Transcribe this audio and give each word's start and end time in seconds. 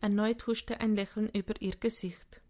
Erneut 0.00 0.46
huschte 0.46 0.80
ein 0.80 0.96
Lächeln 0.96 1.28
über 1.30 1.60
ihr 1.60 1.76
Gesicht. 1.76 2.42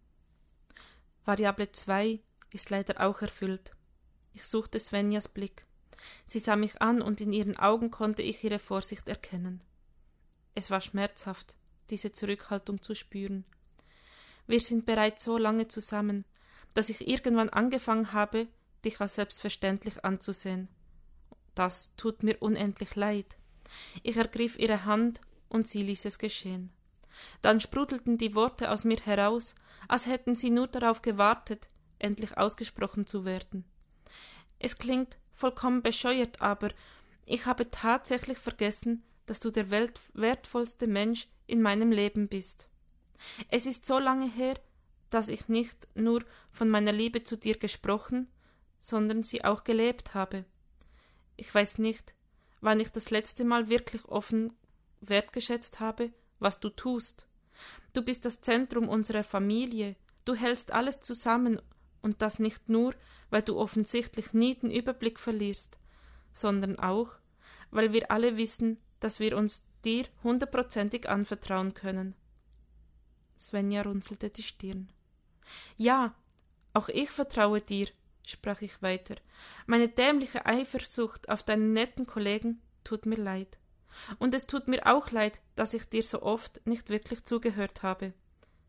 Variable 1.25 1.71
2 1.71 2.21
ist 2.53 2.71
leider 2.71 3.01
auch 3.01 3.23
erfüllt. 3.23 3.73
Ich 4.33 4.45
suchte 4.45 4.79
Svenjas 4.81 5.29
Blick. 5.29 5.65
Sie 6.27 6.39
sah 6.39 6.57
mich 6.57 6.83
an 6.83 7.01
und 7.01 7.21
in 7.21 7.33
ihren 7.33 7.57
Augen 7.57 7.91
konnte 7.91 8.23
ich 8.23 8.43
ihre 8.45 8.59
Vorsicht 8.59 9.09
erkennen. 9.09 9.63
Es 10.55 10.71
war 10.71 10.81
schmerzhaft, 10.81 11.57
diese 11.91 12.13
Zurückhaltung 12.13 12.83
zu 12.83 12.95
spüren. 12.95 13.45
Wir 14.47 14.61
sind 14.61 14.87
bereits 14.87 15.25
so 15.25 15.39
lange 15.39 15.69
zusammen, 15.69 16.25
dass 16.75 16.91
ich 16.91 17.09
irgendwann 17.09 17.51
angefangen 17.51 18.13
habe, 18.13 18.49
dich 18.85 19.01
als 19.01 19.15
selbstverständlich 19.15 20.05
anzusehen. 20.05 20.69
Das 21.55 21.95
tut 21.97 22.23
mir 22.23 22.43
unendlich 22.43 22.95
leid. 22.97 23.39
Ich 24.03 24.17
ergriff 24.17 24.59
ihre 24.59 24.85
Hand 24.85 25.21
und 25.49 25.69
sie 25.69 25.83
ließ 25.83 26.05
es 26.05 26.19
geschehen. 26.19 26.73
Dann 27.43 27.61
sprudelten 27.61 28.19
die 28.19 28.35
Worte 28.35 28.71
aus 28.71 28.85
mir 28.85 28.99
heraus, 28.99 29.55
als 29.89 30.07
hätten 30.07 30.35
sie 30.37 30.51
nur 30.51 30.69
darauf 30.69 31.03
gewartet, 31.03 31.69
endlich 31.99 32.37
ausgesprochen 32.37 33.07
zu 33.07 33.25
werden. 33.25 33.65
Es 34.59 34.79
klingt 34.79 35.19
vollkommen 35.33 35.83
bescheuert, 35.83 36.41
aber 36.41 36.71
ich 37.27 37.47
habe 37.47 37.71
tatsächlich 37.71 38.39
vergessen, 38.39 39.03
dass 39.27 39.41
du 39.41 39.51
der 39.51 39.71
wertvollste 39.71 40.87
Mensch 40.87 41.29
in 41.47 41.63
meinem 41.63 41.91
Leben 41.91 42.29
bist. 42.29 42.69
Es 43.49 43.67
ist 43.67 43.87
so 43.87 43.99
lange 43.99 44.29
her, 44.29 44.55
dass 45.09 45.29
ich 45.29 45.49
nicht 45.49 45.89
nur 45.95 46.25
von 46.51 46.69
meiner 46.69 46.93
Liebe 46.93 47.23
zu 47.23 47.37
dir 47.37 47.57
gesprochen, 47.57 48.29
sondern 48.81 49.23
sie 49.23 49.45
auch 49.45 49.65
gelebt 49.65 50.15
habe. 50.15 50.45
Ich 51.37 51.55
weiß 51.55 51.79
nicht, 51.79 52.15
wann 52.61 52.81
ich 52.81 52.91
das 52.91 53.11
letzte 53.11 53.45
Mal 53.45 53.69
wirklich 53.69 54.05
offen 54.07 54.53
wertgeschätzt 55.01 55.81
habe, 55.81 56.13
was 56.45 56.61
du 56.61 56.69
tust. 56.69 57.27
Du 57.93 58.03
bist 58.03 58.25
das 58.25 58.41
Zentrum 58.41 58.89
unserer 58.89 59.25
Familie, 59.25 59.97
du 60.25 60.35
hältst 60.35 60.73
alles 60.73 61.01
zusammen, 61.01 61.61
und 62.05 62.21
das 62.21 62.39
nicht 62.39 62.69
nur, 62.69 62.95
weil 63.31 63.41
du 63.41 63.59
offensichtlich 63.59 64.35
nie 64.35 64.55
den 64.55 64.71
Überblick 64.71 65.19
verlierst, 65.19 65.79
sondern 66.35 66.79
auch, 66.79 67.17
weil 67.71 67.95
wir 67.95 68.11
alle 68.11 68.37
wissen, 68.37 68.77
dass 69.01 69.21
wir 69.21 69.37
uns 69.37 69.67
dir 69.85 70.05
hundertprozentig 70.23 71.09
anvertrauen 71.09 71.73
können. 71.73 72.15
Svenja 73.39 73.83
runzelte 73.83 74.29
die 74.29 74.43
Stirn. 74.43 74.93
Ja, 75.79 76.15
auch 76.75 76.91
ich 76.91 77.11
vertraue 77.11 77.63
dir, 77.63 77.89
sprach 78.27 78.61
ich 78.61 78.83
weiter. 78.83 79.17
Meine 79.67 79.89
dämliche 79.89 80.45
Eifersucht 80.45 81.31
auf 81.31 81.43
deinen 81.43 81.73
netten 81.73 82.07
Kollegen 82.07 82.61
tut 82.85 83.07
mir 83.07 83.17
leid. 83.17 83.59
Und 84.19 84.35
es 84.35 84.47
tut 84.47 84.69
mir 84.69 84.87
auch 84.87 85.11
leid, 85.11 85.41
dass 85.57 85.75
ich 85.75 85.89
dir 85.89 86.03
so 86.03 86.23
oft 86.23 86.67
nicht 86.67 86.89
wirklich 86.89 87.25
zugehört 87.25 87.83
habe. 87.83 88.13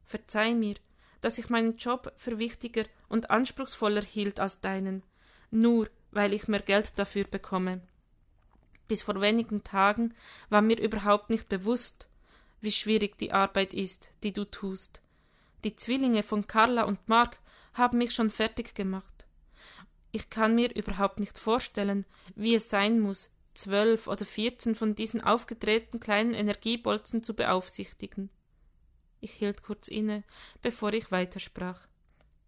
Verzeih 0.05 0.53
mir, 0.53 0.75
dass 1.21 1.37
ich 1.37 1.49
meinen 1.49 1.77
Job 1.77 2.13
für 2.17 2.37
wichtiger 2.37 2.85
und 3.09 3.31
anspruchsvoller 3.31 4.03
hielt 4.03 4.39
als 4.39 4.61
deinen, 4.61 5.03
nur 5.51 5.89
weil 6.11 6.33
ich 6.33 6.47
mehr 6.47 6.61
Geld 6.61 6.97
dafür 6.99 7.23
bekomme. 7.23 7.81
Bis 8.87 9.01
vor 9.01 9.19
wenigen 9.19 9.63
Tagen 9.63 10.13
war 10.49 10.61
mir 10.61 10.79
überhaupt 10.79 11.29
nicht 11.29 11.49
bewusst, 11.49 12.07
wie 12.61 12.71
schwierig 12.71 13.17
die 13.17 13.31
Arbeit 13.31 13.73
ist, 13.73 14.11
die 14.23 14.31
du 14.31 14.45
tust. 14.45 15.01
Die 15.63 15.75
Zwillinge 15.75 16.23
von 16.23 16.45
Carla 16.45 16.83
und 16.83 17.07
Mark 17.07 17.39
haben 17.73 17.97
mich 17.97 18.13
schon 18.13 18.29
fertig 18.29 18.75
gemacht. 18.75 19.25
Ich 20.11 20.29
kann 20.29 20.55
mir 20.55 20.73
überhaupt 20.75 21.19
nicht 21.19 21.37
vorstellen, 21.37 22.05
wie 22.35 22.55
es 22.55 22.69
sein 22.69 22.99
muss, 22.99 23.29
zwölf 23.55 24.07
oder 24.07 24.25
vierzehn 24.25 24.75
von 24.75 24.95
diesen 24.95 25.21
aufgedrehten 25.21 25.99
kleinen 25.99 26.33
Energiebolzen 26.33 27.23
zu 27.23 27.33
beaufsichtigen. 27.33 28.29
Ich 29.21 29.31
hielt 29.31 29.63
kurz 29.63 29.87
inne, 29.87 30.23
bevor 30.61 30.93
ich 30.93 31.11
weitersprach. 31.11 31.87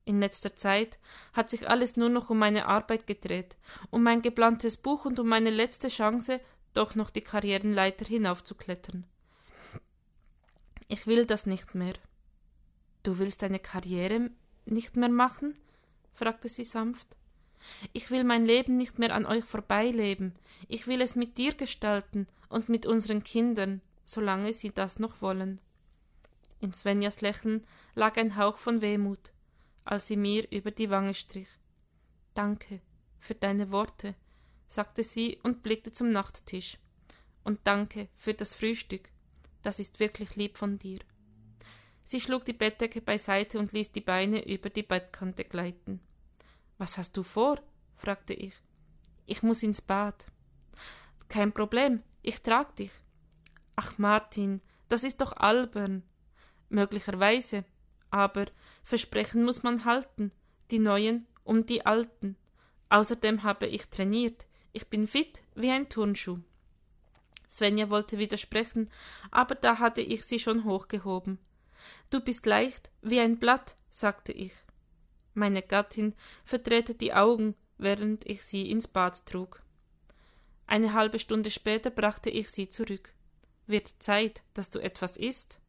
In 0.06 0.20
letzter 0.20 0.56
Zeit 0.56 1.00
hat 1.34 1.50
sich 1.50 1.70
alles 1.70 1.98
nur 1.98 2.10
noch 2.10 2.30
um 2.30 2.38
meine 2.38 2.68
Arbeit 2.68 3.08
gedreht, 3.08 3.58
um 3.90 4.04
mein 4.04 4.22
geplantes 4.22 4.78
Buch 4.78 5.06
und 5.06 5.20
um 5.20 5.28
meine 5.28 5.50
letzte 5.50 5.90
Chance, 5.90 6.40
doch 6.74 6.96
noch 6.96 7.10
die 7.10 7.22
Karrierenleiter 7.22 8.06
hinaufzuklettern. 8.06 9.06
Ich 10.88 11.08
will 11.08 11.26
das 11.26 11.46
nicht 11.46 11.76
mehr. 11.76 11.96
Du 13.04 13.20
willst 13.20 13.42
deine 13.42 13.60
Karriere 13.60 14.30
nicht 14.66 14.96
mehr 14.96 15.10
machen? 15.10 15.58
fragte 16.14 16.48
sie 16.48 16.64
sanft. 16.64 17.18
Ich 17.94 18.12
will 18.12 18.24
mein 18.24 18.46
Leben 18.46 18.78
nicht 18.78 19.00
mehr 19.00 19.14
an 19.14 19.26
euch 19.26 19.44
vorbeileben. 19.44 20.34
Ich 20.68 20.88
will 20.88 21.02
es 21.02 21.16
mit 21.16 21.38
dir 21.38 21.54
gestalten 21.54 22.28
und 22.50 22.70
mit 22.70 22.86
unseren 22.86 23.24
Kindern, 23.24 23.82
solange 24.04 24.54
sie 24.54 24.72
das 24.72 25.00
noch 25.00 25.22
wollen. 25.22 25.62
In 26.60 26.74
Svenjas 26.74 27.22
Lächeln 27.22 27.66
lag 27.94 28.18
ein 28.18 28.36
Hauch 28.36 28.58
von 28.58 28.82
Wehmut, 28.82 29.32
als 29.86 30.08
sie 30.08 30.18
mir 30.18 30.50
über 30.52 30.72
die 30.72 30.90
Wange 30.90 31.14
strich. 31.14 31.50
Danke 32.34 32.82
für 33.20 33.36
deine 33.36 33.72
Worte, 33.72 34.16
sagte 34.68 35.04
sie 35.04 35.40
und 35.44 35.64
blickte 35.64 35.92
zum 35.92 36.10
Nachttisch. 36.10 36.78
Und 37.44 37.60
danke 37.64 38.10
für 38.16 38.34
das 38.34 38.54
Frühstück. 38.54 39.10
Das 39.62 39.80
ist 39.80 40.00
wirklich 40.00 40.36
lieb 40.36 40.58
von 40.58 40.78
dir. 40.78 41.00
Sie 42.04 42.22
schlug 42.22 42.46
die 42.46 42.54
Bettdecke 42.54 43.02
beiseite 43.02 43.60
und 43.60 43.74
ließ 43.74 43.92
die 43.92 44.02
Beine 44.02 44.48
über 44.48 44.70
die 44.70 44.84
Bettkante 44.84 45.44
gleiten. 45.44 46.00
Was 46.78 46.98
hast 46.98 47.18
du 47.18 47.24
vor? 47.24 47.60
fragte 47.96 48.34
ich. 48.34 48.54
Ich 49.26 49.44
muss 49.44 49.64
ins 49.64 49.82
Bad. 49.82 50.28
Kein 51.28 51.52
Problem, 51.52 52.04
ich 52.22 52.42
trag 52.42 52.76
dich. 52.76 52.92
Ach, 53.76 53.98
Martin, 53.98 54.62
das 54.88 55.04
ist 55.04 55.22
doch 55.22 55.34
albern. 55.34 56.04
Möglicherweise, 56.70 57.66
aber 58.10 58.48
Versprechen 58.84 59.44
muss 59.44 59.64
man 59.64 59.86
halten, 59.86 60.32
die 60.72 60.80
neuen 60.80 61.28
um 61.44 61.66
die 61.66 61.86
alten. 61.86 62.38
Außerdem 62.90 63.44
habe 63.44 63.68
ich 63.68 63.90
trainiert. 63.90 64.46
Ich 64.72 64.88
bin 64.88 65.08
fit 65.08 65.44
wie 65.56 65.72
ein 65.72 65.90
Turnschuh. 65.90 66.40
Svenja 67.50 67.90
wollte 67.90 68.18
widersprechen, 68.18 68.90
aber 69.32 69.56
da 69.56 69.80
hatte 69.80 70.02
ich 70.02 70.26
sie 70.26 70.40
schon 70.40 70.66
hochgehoben. 70.66 71.40
Du 72.12 72.20
bist 72.20 72.46
leicht 72.46 72.90
wie 73.02 73.20
ein 73.20 73.40
Blatt, 73.40 73.76
sagte 73.90 74.32
ich. 74.32 74.54
Meine 75.38 75.62
Gattin 75.62 76.16
verdrehte 76.46 76.96
die 76.96 77.14
Augen, 77.14 77.54
während 77.78 78.26
ich 78.26 78.42
sie 78.42 78.72
ins 78.72 78.88
Bad 78.88 79.24
trug. 79.28 79.62
Eine 80.66 80.94
halbe 80.94 81.20
Stunde 81.20 81.52
später 81.52 81.92
brachte 81.92 82.32
ich 82.32 82.50
sie 82.50 82.70
zurück. 82.70 83.14
Wird 83.68 83.88
Zeit, 84.00 84.42
dass 84.56 84.72
du 84.72 84.80
etwas 84.80 85.16
isst? 85.16 85.62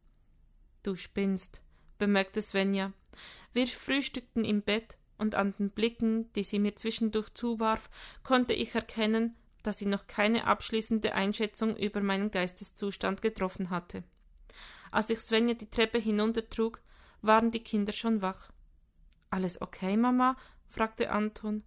Du 0.81 0.95
spinnst, 0.95 1.61
bemerkte 1.99 2.41
Svenja. 2.41 2.93
Wir 3.53 3.67
frühstückten 3.67 4.43
im 4.43 4.63
Bett, 4.63 4.97
und 5.19 5.35
an 5.35 5.53
den 5.59 5.69
Blicken, 5.69 6.33
die 6.33 6.43
sie 6.43 6.57
mir 6.57 6.75
zwischendurch 6.75 7.31
zuwarf, 7.35 7.91
konnte 8.23 8.53
ich 8.53 8.73
erkennen, 8.73 9.35
dass 9.61 9.77
sie 9.77 9.85
noch 9.85 10.07
keine 10.07 10.45
abschließende 10.45 11.13
Einschätzung 11.13 11.77
über 11.77 12.01
meinen 12.01 12.31
Geisteszustand 12.31 13.21
getroffen 13.21 13.69
hatte. 13.69 14.03
Als 14.89 15.11
ich 15.11 15.19
Svenja 15.19 15.53
die 15.53 15.69
Treppe 15.69 15.99
hinuntertrug, 15.99 16.81
waren 17.21 17.51
die 17.51 17.63
Kinder 17.63 17.93
schon 17.93 18.23
wach. 18.23 18.49
Alles 19.29 19.61
okay, 19.61 19.97
Mama? 19.97 20.35
fragte 20.67 21.09
Anton. 21.11 21.63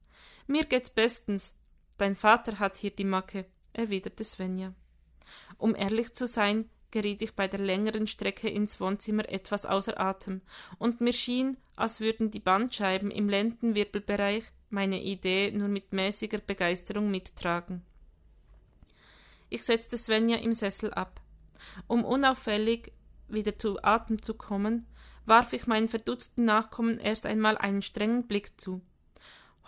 Mir 0.46 0.64
geht's 0.64 0.90
bestens. 0.90 1.54
Dein 1.98 2.16
Vater 2.16 2.58
hat 2.58 2.76
hier 2.76 2.90
die 2.90 3.04
Macke, 3.04 3.46
erwiderte 3.72 4.24
Svenja. 4.24 4.74
Um 5.58 5.74
ehrlich 5.74 6.14
zu 6.14 6.26
sein, 6.26 6.68
geriet 6.90 7.22
ich 7.22 7.34
bei 7.34 7.48
der 7.48 7.60
längeren 7.60 8.06
Strecke 8.06 8.48
ins 8.48 8.80
Wohnzimmer 8.80 9.28
etwas 9.28 9.66
außer 9.66 9.98
Atem, 9.98 10.42
und 10.78 11.00
mir 11.00 11.12
schien, 11.12 11.56
als 11.76 12.00
würden 12.00 12.30
die 12.30 12.40
Bandscheiben 12.40 13.10
im 13.10 13.28
Lendenwirbelbereich 13.28 14.44
meine 14.70 15.02
Idee 15.02 15.50
nur 15.52 15.68
mit 15.68 15.92
mäßiger 15.92 16.38
Begeisterung 16.38 17.10
mittragen. 17.10 17.82
Ich 19.48 19.64
setzte 19.64 19.98
Svenja 19.98 20.38
im 20.38 20.52
Sessel 20.52 20.92
ab. 20.94 21.20
Um 21.86 22.04
unauffällig 22.04 22.92
wieder 23.28 23.56
zu 23.58 23.82
Atem 23.82 24.22
zu 24.22 24.34
kommen, 24.34 24.86
warf 25.24 25.52
ich 25.52 25.66
meinen 25.66 25.88
verdutzten 25.88 26.44
Nachkommen 26.44 26.98
erst 26.98 27.26
einmal 27.26 27.56
einen 27.58 27.82
strengen 27.82 28.26
Blick 28.26 28.60
zu. 28.60 28.82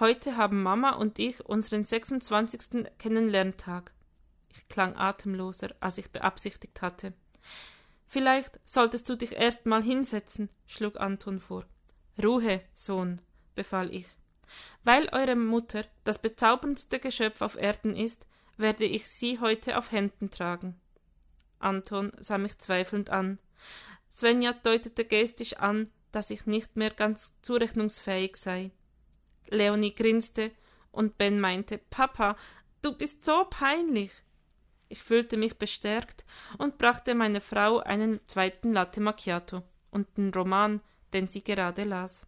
Heute 0.01 0.37
haben 0.37 0.62
Mama 0.62 0.91
und 0.91 1.19
ich 1.19 1.45
unseren 1.47 1.85
26. 1.85 2.87
Kennenlerntag. 2.99 3.93
Ich 4.49 4.69
klang 4.69 4.97
atemloser, 4.97 5.71
als 5.81 5.99
ich 5.99 6.11
beabsichtigt 6.11 6.83
hatte. 6.83 7.12
Vielleicht 8.06 8.61
solltest 8.65 9.09
du 9.09 9.17
dich 9.17 9.33
erst 9.33 9.67
mal 9.67 9.83
hinsetzen, 9.83 10.49
schlug 10.67 11.01
Anton 11.01 11.41
vor. 11.41 11.65
Ruhe, 12.23 12.61
Sohn, 12.75 13.21
befahl 13.55 13.93
ich. 13.93 14.06
Weil 14.85 15.09
eure 15.12 15.37
Mutter 15.37 15.85
das 16.05 16.21
bezauberndste 16.21 16.99
Geschöpf 16.99 17.41
auf 17.41 17.56
Erden 17.56 17.97
ist, 17.97 18.27
werde 18.56 18.85
ich 18.85 19.09
sie 19.09 19.41
heute 19.41 19.79
auf 19.79 19.91
Händen 19.91 20.31
tragen. 20.31 20.81
Anton 21.59 22.12
sah 22.19 22.39
mich 22.39 22.59
zweifelnd 22.59 23.11
an. 23.11 23.39
Svenja 24.15 24.53
deutete 24.53 25.05
gestisch 25.05 25.55
an, 25.55 25.91
dass 26.13 26.31
ich 26.31 26.47
nicht 26.47 26.77
mehr 26.77 26.91
ganz 26.91 27.35
zurechnungsfähig 27.43 28.37
sei. 28.37 28.71
Leonie 29.49 29.95
grinste 29.95 30.53
und 30.93 31.19
Ben 31.19 31.41
meinte, 31.41 31.79
Papa, 31.79 32.37
du 32.83 32.93
bist 32.93 33.25
so 33.25 33.45
peinlich. 33.51 34.13
Ich 34.89 35.03
fühlte 35.03 35.37
mich 35.37 35.59
bestärkt 35.59 36.25
und 36.59 36.79
brachte 36.79 37.17
meiner 37.17 37.41
Frau 37.41 37.81
einen 37.81 38.21
zweiten 38.29 38.73
Latte 38.73 39.01
Macchiato 39.01 39.63
und 39.91 40.07
den 40.17 40.33
Roman, 40.33 40.81
den 41.13 41.27
sie 41.27 41.43
gerade 41.43 41.83
las. 41.83 42.25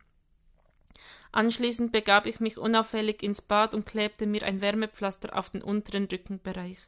Anschließend 1.31 1.93
begab 1.93 2.27
ich 2.27 2.41
mich 2.41 2.59
unauffällig 2.59 3.23
ins 3.23 3.43
Bad 3.43 3.75
und 3.75 3.87
klebte 3.87 4.27
mir 4.27 4.43
ein 4.43 4.61
Wärmepflaster 4.61 5.37
auf 5.37 5.50
den 5.50 5.62
unteren 5.62 6.06
Rückenbereich. 6.06 6.79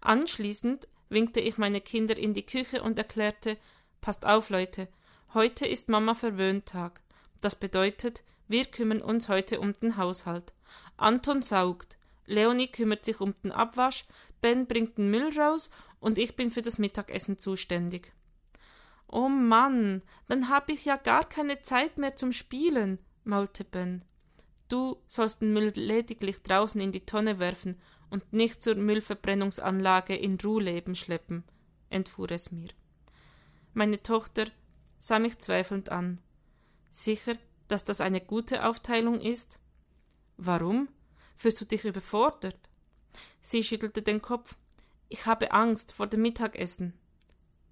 Anschließend 0.00 0.88
winkte 1.08 1.40
ich 1.40 1.58
meine 1.58 1.80
Kinder 1.80 2.16
in 2.16 2.34
die 2.34 2.44
Küche 2.44 2.82
und 2.82 2.98
erklärte 2.98 3.56
Passt 4.02 4.26
auf, 4.26 4.50
Leute, 4.50 4.88
heute 5.32 5.64
ist 5.64 5.88
Mama 5.88 6.16
Verwöhntag. 6.16 7.00
Das 7.40 7.54
bedeutet, 7.54 8.24
wir 8.48 8.64
kümmern 8.64 9.00
uns 9.00 9.28
heute 9.28 9.60
um 9.60 9.72
den 9.74 9.96
Haushalt. 9.96 10.52
Anton 10.96 11.40
saugt, 11.40 11.96
Leonie 12.26 12.66
kümmert 12.66 13.04
sich 13.04 13.20
um 13.20 13.32
den 13.44 13.52
Abwasch, 13.52 14.04
Ben 14.40 14.66
bringt 14.66 14.98
den 14.98 15.08
Müll 15.08 15.38
raus 15.38 15.70
und 16.00 16.18
ich 16.18 16.34
bin 16.34 16.50
für 16.50 16.62
das 16.62 16.78
Mittagessen 16.78 17.38
zuständig. 17.38 18.12
Oh 19.06 19.28
Mann, 19.28 20.02
dann 20.26 20.48
hab 20.48 20.68
ich 20.68 20.84
ja 20.84 20.96
gar 20.96 21.24
keine 21.24 21.60
Zeit 21.60 21.96
mehr 21.96 22.16
zum 22.16 22.32
Spielen, 22.32 22.98
maulte 23.22 23.62
Ben. 23.62 24.04
Du 24.68 24.96
sollst 25.06 25.42
den 25.42 25.52
Müll 25.52 25.74
lediglich 25.76 26.42
draußen 26.42 26.80
in 26.80 26.90
die 26.90 27.06
Tonne 27.06 27.38
werfen 27.38 27.80
und 28.10 28.32
nicht 28.32 28.64
zur 28.64 28.74
Müllverbrennungsanlage 28.74 30.16
in 30.16 30.38
Ruhleben 30.42 30.96
schleppen, 30.96 31.44
entfuhr 31.88 32.32
es 32.32 32.50
mir. 32.50 32.70
Meine 33.74 34.02
Tochter 34.02 34.46
sah 35.00 35.18
mich 35.18 35.38
zweifelnd 35.38 35.90
an. 35.90 36.20
Sicher, 36.90 37.36
dass 37.68 37.84
das 37.84 38.00
eine 38.00 38.20
gute 38.20 38.66
Aufteilung 38.66 39.20
ist? 39.20 39.58
Warum? 40.36 40.88
Fühlst 41.36 41.60
du 41.60 41.64
dich 41.64 41.84
überfordert? 41.84 42.70
Sie 43.40 43.64
schüttelte 43.64 44.02
den 44.02 44.20
Kopf. 44.20 44.56
Ich 45.08 45.26
habe 45.26 45.52
Angst 45.52 45.92
vor 45.92 46.06
dem 46.06 46.22
Mittagessen. 46.22 46.92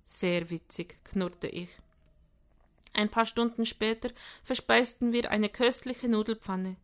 Sehr 0.06 0.50
witzig, 0.50 0.99
knurrte 1.05 1.49
ich. 1.49 1.70
Ein 2.93 3.08
paar 3.08 3.26
Stunden 3.26 3.67
später 3.67 4.11
verspeisten 4.43 5.12
wir 5.12 5.31
eine 5.31 5.49
köstliche 5.49 6.08
Nudelpfanne. 6.08 6.76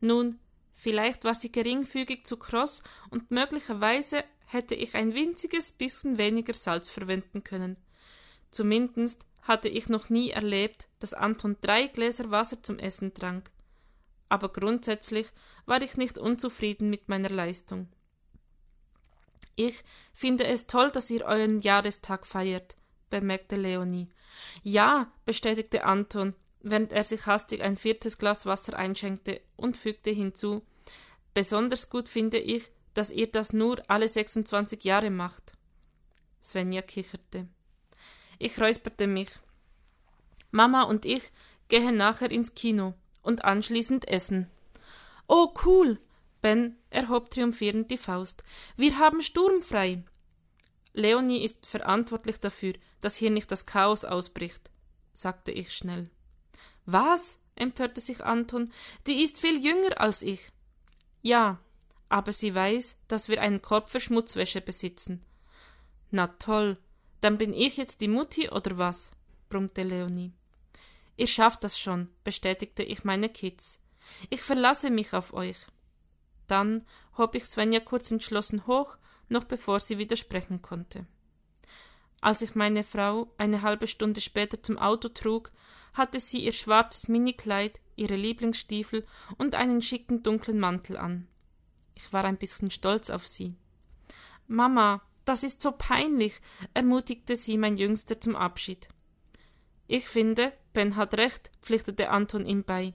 Nun, 0.00 0.38
vielleicht 0.74 1.24
war 1.24 1.34
sie 1.34 1.50
geringfügig 1.50 2.26
zu 2.26 2.36
kross 2.36 2.82
und 3.10 3.30
möglicherweise 3.30 4.24
hätte 4.44 4.74
ich 4.74 4.94
ein 4.94 5.14
winziges 5.14 5.72
bisschen 5.72 6.18
weniger 6.18 6.52
Salz 6.52 6.88
verwenden 6.88 7.42
können. 7.42 7.78
Zumindest 8.56 9.26
hatte 9.42 9.68
ich 9.68 9.90
noch 9.90 10.08
nie 10.08 10.30
erlebt, 10.30 10.88
dass 10.98 11.12
Anton 11.12 11.58
drei 11.60 11.88
Gläser 11.88 12.30
Wasser 12.30 12.62
zum 12.62 12.78
Essen 12.78 13.12
trank. 13.12 13.50
Aber 14.30 14.48
grundsätzlich 14.48 15.26
war 15.66 15.82
ich 15.82 15.98
nicht 15.98 16.16
unzufrieden 16.16 16.88
mit 16.88 17.06
meiner 17.10 17.28
Leistung. 17.28 17.86
Ich 19.56 19.84
finde 20.14 20.46
es 20.46 20.66
toll, 20.66 20.90
dass 20.90 21.10
ihr 21.10 21.26
euren 21.26 21.60
Jahrestag 21.60 22.24
feiert, 22.26 22.78
bemerkte 23.10 23.56
Leonie. 23.56 24.08
Ja, 24.62 25.12
bestätigte 25.26 25.84
Anton, 25.84 26.34
während 26.62 26.94
er 26.94 27.04
sich 27.04 27.26
hastig 27.26 27.60
ein 27.60 27.76
viertes 27.76 28.16
Glas 28.16 28.46
Wasser 28.46 28.74
einschenkte 28.78 29.42
und 29.56 29.76
fügte 29.76 30.12
hinzu 30.12 30.62
Besonders 31.34 31.90
gut 31.90 32.08
finde 32.08 32.38
ich, 32.38 32.70
dass 32.94 33.10
ihr 33.10 33.30
das 33.30 33.52
nur 33.52 33.82
alle 33.90 34.08
26 34.08 34.82
Jahre 34.82 35.10
macht. 35.10 35.52
Svenja 36.42 36.80
kicherte. 36.80 37.48
Ich 38.38 38.60
räusperte 38.60 39.06
mich. 39.06 39.30
Mama 40.50 40.82
und 40.82 41.04
ich 41.04 41.30
gehen 41.68 41.96
nachher 41.96 42.30
ins 42.30 42.54
Kino 42.54 42.94
und 43.22 43.44
anschließend 43.44 44.08
essen. 44.08 44.50
Oh, 45.26 45.52
cool! 45.64 45.98
Ben 46.42 46.76
erhob 46.90 47.30
triumphierend 47.30 47.90
die 47.90 47.98
Faust. 47.98 48.44
Wir 48.76 48.98
haben 48.98 49.22
sturmfrei. 49.22 50.04
Leonie 50.92 51.42
ist 51.42 51.66
verantwortlich 51.66 52.40
dafür, 52.40 52.74
dass 53.00 53.16
hier 53.16 53.30
nicht 53.30 53.50
das 53.50 53.66
Chaos 53.66 54.04
ausbricht, 54.04 54.70
sagte 55.12 55.50
ich 55.50 55.74
schnell. 55.74 56.10
Was? 56.84 57.38
empörte 57.54 58.00
sich 58.00 58.22
Anton. 58.24 58.70
Die 59.06 59.22
ist 59.22 59.38
viel 59.38 59.64
jünger 59.64 60.00
als 60.00 60.22
ich. 60.22 60.52
Ja, 61.22 61.58
aber 62.08 62.32
sie 62.32 62.54
weiß, 62.54 62.98
dass 63.08 63.28
wir 63.28 63.40
einen 63.40 63.62
Korb 63.62 63.90
für 63.90 63.98
Schmutzwäsche 63.98 64.60
besitzen. 64.60 65.24
Na 66.10 66.28
toll, 66.28 66.78
dann 67.20 67.38
bin 67.38 67.52
ich 67.52 67.76
jetzt 67.76 68.00
die 68.00 68.08
Mutti 68.08 68.50
oder 68.50 68.78
was? 68.78 69.10
brummte 69.48 69.82
Leonie. 69.82 70.32
Ihr 71.16 71.26
schafft 71.26 71.64
das 71.64 71.78
schon, 71.78 72.08
bestätigte 72.24 72.82
ich 72.82 73.04
meine 73.04 73.28
Kids. 73.28 73.80
Ich 74.30 74.42
verlasse 74.42 74.90
mich 74.90 75.14
auf 75.14 75.32
euch. 75.32 75.66
Dann 76.46 76.84
hob 77.16 77.34
ich 77.34 77.44
Svenja 77.44 77.80
kurz 77.80 78.10
entschlossen 78.10 78.66
hoch, 78.66 78.96
noch 79.28 79.44
bevor 79.44 79.80
sie 79.80 79.98
widersprechen 79.98 80.62
konnte. 80.62 81.06
Als 82.20 82.42
ich 82.42 82.54
meine 82.54 82.84
Frau 82.84 83.32
eine 83.38 83.62
halbe 83.62 83.86
Stunde 83.86 84.20
später 84.20 84.62
zum 84.62 84.78
Auto 84.78 85.08
trug, 85.08 85.52
hatte 85.94 86.20
sie 86.20 86.44
ihr 86.44 86.52
schwarzes 86.52 87.08
Minikleid, 87.08 87.80
ihre 87.94 88.16
Lieblingsstiefel 88.16 89.06
und 89.38 89.54
einen 89.54 89.80
schicken 89.80 90.22
dunklen 90.22 90.58
Mantel 90.58 90.96
an. 90.96 91.26
Ich 91.94 92.12
war 92.12 92.24
ein 92.24 92.36
bisschen 92.36 92.70
stolz 92.70 93.10
auf 93.10 93.26
sie. 93.26 93.54
Mama, 94.46 95.02
das 95.26 95.42
ist 95.42 95.60
so 95.60 95.72
peinlich, 95.72 96.40
ermutigte 96.72 97.36
sie 97.36 97.58
mein 97.58 97.76
Jüngster 97.76 98.18
zum 98.20 98.36
Abschied. 98.36 98.88
Ich 99.88 100.08
finde, 100.08 100.52
Ben 100.72 100.96
hat 100.96 101.14
recht, 101.14 101.50
pflichtete 101.60 102.10
Anton 102.10 102.46
ihm 102.46 102.64
bei. 102.64 102.94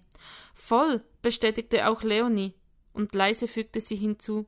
Voll, 0.54 1.04
bestätigte 1.22 1.88
auch 1.88 2.04
Leonie, 2.04 2.54
und 2.94 3.14
leise 3.14 3.48
fügte 3.48 3.80
sie 3.80 3.96
hinzu. 3.96 4.46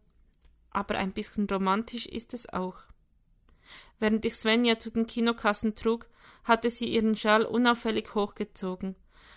Aber 0.72 0.96
ein 0.96 1.14
bisschen 1.14 1.48
romantisch 1.50 2.06
ist 2.06 2.34
es 2.34 2.48
auch. 2.50 2.78
Während 4.00 4.26
ich 4.26 4.36
Svenja 4.36 4.80
zu 4.80 4.92
den 4.92 5.06
Kinokassen 5.06 5.76
trug, 5.76 6.08
hatte 6.44 6.70
sie 6.70 6.88
ihren 6.88 7.16
Schal 7.16 7.46
unauffällig 7.46 8.16
hochgezogen, 8.16 8.96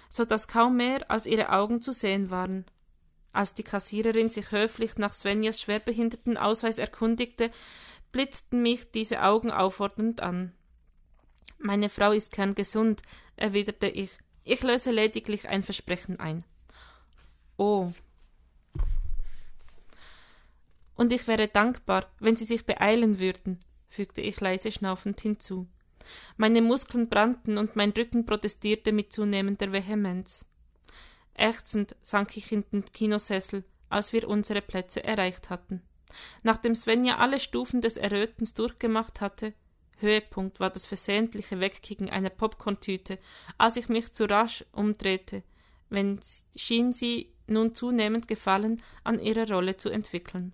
so 0.09 0.25
dass 0.25 0.49
kaum 0.49 0.77
mehr 0.77 1.11
als 1.11 1.27
ihre 1.27 1.51
Augen 1.51 1.81
zu 1.81 1.93
sehen 1.93 2.31
waren. 2.31 2.65
Als 3.37 3.53
die 3.53 3.65
Kassiererin 3.65 4.31
sich 4.31 4.51
höflich 4.51 4.97
nach 4.97 5.13
Svenjas 5.13 5.61
Schwerbehindertenausweis 5.61 6.79
erkundigte, 6.79 7.51
blitzten 8.11 8.63
mich 8.63 8.91
diese 8.93 9.23
Augen 9.23 9.51
auffordernd 9.51 10.23
an. 10.23 10.55
Meine 11.59 11.91
Frau 11.91 12.13
ist 12.13 12.33
kerngesund, 12.33 13.03
erwiderte 13.37 13.89
ich. 13.89 14.17
Ich 14.43 14.63
löse 14.63 14.91
lediglich 14.91 15.51
ein 15.51 15.65
Versprechen 15.65 16.19
ein. 16.19 16.45
Oh. 17.59 17.93
Und 20.95 21.13
ich 21.13 21.29
wäre 21.29 21.47
dankbar, 21.47 22.09
wenn 22.19 22.37
Sie 22.37 22.47
sich 22.47 22.65
beeilen 22.65 23.19
würden, 23.19 23.61
fügte 23.91 24.23
ich 24.23 24.41
leise 24.41 24.73
schnaufend 24.73 25.21
hinzu. 25.21 25.67
Meine 26.39 26.63
Muskeln 26.63 27.11
brannten 27.11 27.59
und 27.59 27.77
mein 27.77 27.91
Rücken 27.91 28.25
protestierte 28.25 28.93
mit 28.93 29.13
zunehmender 29.13 29.73
Vehemenz. 29.73 30.47
Ächzend 31.37 31.97
sank 32.03 32.37
ich 32.37 32.51
in 32.53 32.65
den 32.73 32.85
Kinosessel, 32.85 33.65
als 33.89 34.13
wir 34.13 34.29
unsere 34.29 34.63
Plätze 34.63 35.05
erreicht 35.05 35.51
hatten. 35.51 35.83
Nachdem 36.43 36.75
Svenja 36.75 37.19
alle 37.19 37.39
Stufen 37.39 37.81
des 37.81 37.97
Errötens 37.97 38.55
durchgemacht 38.55 39.21
hatte, 39.21 39.53
Höhepunkt 39.99 40.61
war 40.61 40.71
das 40.71 40.87
versehentliche 40.87 41.61
Wegkicken 41.61 42.11
einer 42.11 42.31
Popcorntüte, 42.31 43.19
als 43.59 43.77
ich 43.77 43.89
mich 43.89 44.13
zu 44.13 44.29
rasch 44.29 44.65
umdrehte, 44.73 45.43
wenn 45.89 46.21
schien 46.55 46.93
sie 46.93 47.33
nun 47.47 47.75
zunehmend 47.75 48.29
Gefallen 48.29 48.83
an 49.05 49.19
ihrer 49.19 49.49
Rolle 49.49 49.77
zu 49.77 49.89
entwickeln. 49.89 50.53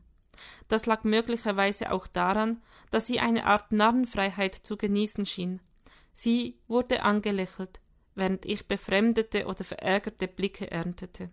Das 0.69 0.87
lag 0.87 1.05
möglicherweise 1.05 1.93
auch 1.93 2.07
daran, 2.07 2.63
dass 2.91 3.07
sie 3.07 3.21
eine 3.21 3.47
Art 3.47 3.73
Narrenfreiheit 3.73 4.55
zu 4.55 4.77
genießen 4.77 5.27
schien. 5.27 5.61
Sie 6.13 6.59
wurde 6.69 7.03
angelächelt, 7.03 7.81
während 8.15 8.45
ich 8.45 8.69
befremdete 8.69 9.47
oder 9.47 9.65
verärgerte 9.65 10.29
Blicke 10.29 10.71
erntete. 10.71 11.31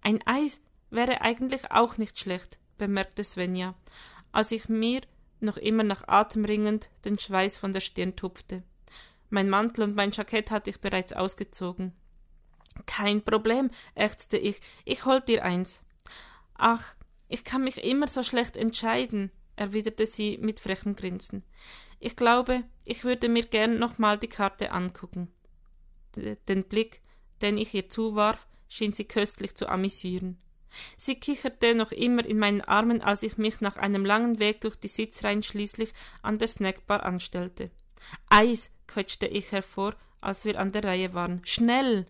Ein 0.00 0.26
Eis 0.26 0.60
wäre 0.90 1.20
eigentlich 1.20 1.70
auch 1.70 1.98
nicht 1.98 2.18
schlecht, 2.18 2.58
bemerkte 2.78 3.24
Svenja, 3.24 3.74
als 4.32 4.52
ich 4.52 4.68
mir 4.68 5.02
noch 5.40 5.56
immer 5.56 5.84
nach 5.84 6.08
Atem 6.08 6.44
ringend 6.44 6.90
den 7.04 7.18
Schweiß 7.18 7.58
von 7.58 7.72
der 7.72 7.80
Stirn 7.80 8.16
tupfte. 8.16 8.62
Mein 9.30 9.48
Mantel 9.48 9.84
und 9.84 9.94
mein 9.94 10.12
Jackett 10.12 10.50
hatte 10.50 10.70
ich 10.70 10.80
bereits 10.80 11.12
ausgezogen. 11.12 11.92
Kein 12.86 13.22
Problem, 13.22 13.70
ächzte 13.94 14.36
ich, 14.36 14.60
ich 14.84 15.04
hol 15.04 15.20
dir 15.20 15.44
eins. 15.44 15.82
Ach, 16.54 16.94
ich 17.28 17.44
kann 17.44 17.64
mich 17.64 17.82
immer 17.82 18.08
so 18.08 18.22
schlecht 18.22 18.56
entscheiden, 18.56 19.30
erwiderte 19.56 20.06
sie 20.06 20.38
mit 20.38 20.60
frechem 20.60 20.96
Grinsen. 20.96 21.44
Ich 22.00 22.16
glaube, 22.16 22.64
ich 22.84 23.04
würde 23.04 23.28
mir 23.28 23.44
gern 23.44 23.78
nochmal 23.78 24.18
die 24.18 24.28
Karte 24.28 24.72
angucken. 24.72 25.32
Den 26.16 26.64
Blick, 26.64 27.00
den 27.42 27.58
ich 27.58 27.74
ihr 27.74 27.88
zuwarf, 27.88 28.46
schien 28.68 28.92
sie 28.92 29.04
köstlich 29.04 29.54
zu 29.54 29.68
amüsieren. 29.68 30.38
Sie 30.96 31.14
kicherte 31.14 31.74
noch 31.74 31.92
immer 31.92 32.24
in 32.24 32.38
meinen 32.38 32.60
Armen, 32.60 33.00
als 33.00 33.22
ich 33.22 33.38
mich 33.38 33.60
nach 33.60 33.76
einem 33.76 34.04
langen 34.04 34.38
Weg 34.38 34.60
durch 34.62 34.76
die 34.76 34.88
Sitzreihen 34.88 35.42
schließlich 35.42 35.92
an 36.22 36.38
der 36.38 36.48
Snackbar 36.48 37.04
anstellte. 37.04 37.70
Eis, 38.28 38.72
quetschte 38.86 39.26
ich 39.26 39.52
hervor, 39.52 39.94
als 40.20 40.44
wir 40.44 40.58
an 40.58 40.72
der 40.72 40.84
Reihe 40.84 41.14
waren. 41.14 41.40
Schnell! 41.44 42.06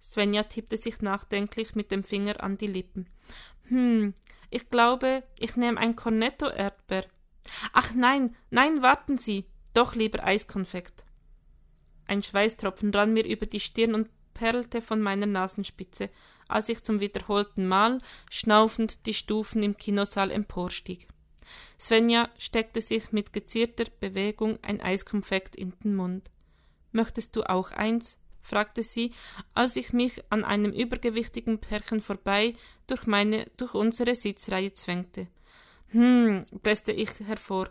Svenja 0.00 0.44
tippte 0.44 0.76
sich 0.76 1.02
nachdenklich 1.02 1.74
mit 1.74 1.90
dem 1.90 2.02
Finger 2.02 2.42
an 2.42 2.56
die 2.56 2.66
Lippen. 2.66 3.08
Hm, 3.68 4.14
ich 4.50 4.70
glaube, 4.70 5.22
ich 5.38 5.56
nehme 5.56 5.78
ein 5.78 5.96
Cornetto-Erdbeer. 5.96 7.04
Ach 7.72 7.92
nein, 7.94 8.34
nein, 8.50 8.82
warten 8.82 9.18
Sie, 9.18 9.44
doch 9.74 9.94
lieber 9.94 10.24
Eiskonfekt. 10.24 11.04
Ein 12.08 12.22
Schweißtropfen 12.22 12.92
rann 12.92 13.12
mir 13.12 13.24
über 13.24 13.46
die 13.46 13.60
Stirn 13.60 13.94
und 13.94 14.08
perlte 14.34 14.80
von 14.80 15.00
meiner 15.00 15.26
Nasenspitze, 15.26 16.10
als 16.48 16.68
ich 16.68 16.82
zum 16.82 17.00
wiederholten 17.00 17.66
Mal 17.66 17.98
schnaufend 18.30 19.06
die 19.06 19.14
Stufen 19.14 19.62
im 19.62 19.76
Kinosaal 19.76 20.30
emporstieg. 20.30 21.06
Svenja 21.78 22.30
steckte 22.38 22.80
sich 22.80 23.12
mit 23.12 23.32
gezierter 23.32 23.84
Bewegung 24.00 24.58
ein 24.62 24.80
Eiskonfekt 24.80 25.54
in 25.54 25.72
den 25.84 25.94
Mund. 25.94 26.30
Möchtest 26.92 27.36
du 27.36 27.42
auch 27.42 27.70
eins? 27.72 28.18
fragte 28.40 28.82
sie, 28.82 29.12
als 29.52 29.76
ich 29.76 29.92
mich 29.92 30.22
an 30.30 30.44
einem 30.44 30.72
übergewichtigen 30.72 31.58
Pärchen 31.58 32.00
vorbei 32.00 32.54
durch 32.86 33.06
meine, 33.06 33.44
durch 33.58 33.74
unsere 33.74 34.14
Sitzreihe 34.14 34.72
zwängte. 34.72 35.26
Hm, 35.88 36.44
bläste 36.62 36.92
ich 36.92 37.10
hervor. 37.20 37.68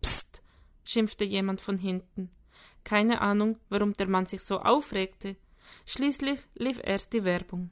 Psst, 0.00 0.42
schimpfte 0.84 1.24
jemand 1.24 1.60
von 1.60 1.78
hinten. 1.78 2.30
Keine 2.86 3.20
Ahnung, 3.20 3.58
warum 3.68 3.94
der 3.94 4.06
Mann 4.06 4.26
sich 4.26 4.42
so 4.42 4.60
aufregte. 4.60 5.34
Schließlich 5.86 6.38
lief 6.54 6.80
erst 6.80 7.12
die 7.14 7.24
Werbung. 7.24 7.70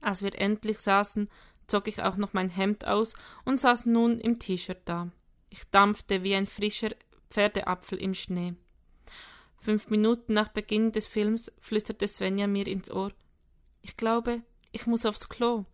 Als 0.00 0.22
wir 0.22 0.36
endlich 0.36 0.80
saßen, 0.80 1.30
zog 1.68 1.86
ich 1.86 2.02
auch 2.02 2.16
noch 2.16 2.32
mein 2.32 2.48
Hemd 2.48 2.84
aus 2.84 3.14
und 3.44 3.60
saß 3.60 3.86
nun 3.86 4.18
im 4.18 4.40
T-Shirt 4.40 4.80
da. 4.86 5.12
Ich 5.50 5.70
dampfte 5.70 6.24
wie 6.24 6.34
ein 6.34 6.48
frischer 6.48 6.90
Pferdeapfel 7.30 8.02
im 8.02 8.12
Schnee. 8.12 8.56
Fünf 9.60 9.88
Minuten 9.88 10.32
nach 10.32 10.48
Beginn 10.48 10.90
des 10.90 11.06
Films 11.06 11.52
flüsterte 11.60 12.08
Svenja 12.08 12.48
mir 12.48 12.66
ins 12.66 12.90
Ohr. 12.90 13.12
Ich 13.82 13.96
glaube, 13.96 14.42
ich 14.72 14.88
muss 14.88 15.06
aufs 15.06 15.28
Klo. 15.28 15.64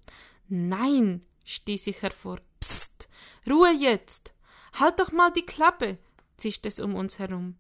Nein, 0.48 1.22
stieß 1.46 1.86
ich 1.86 2.02
hervor. 2.02 2.40
Psst, 2.60 3.08
Ruhe 3.48 3.72
jetzt. 3.72 4.34
Halt 4.74 5.00
doch 5.00 5.12
mal 5.12 5.32
die 5.32 5.46
Klappe, 5.46 5.96
zischte 6.36 6.68
es 6.68 6.78
um 6.78 6.94
uns 6.94 7.18
herum. 7.18 7.56